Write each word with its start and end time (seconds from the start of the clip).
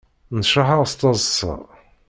Nnecraḥeɣ 0.35 0.81
s 0.91 0.93
teḍṣa. 0.93 1.55